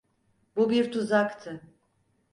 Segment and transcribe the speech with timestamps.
[0.55, 1.61] Bu bir tuzaktı.